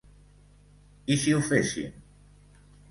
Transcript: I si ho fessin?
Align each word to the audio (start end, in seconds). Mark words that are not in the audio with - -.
I 1.15 1.19
si 1.25 1.37
ho 1.37 1.43
fessin? 1.51 1.95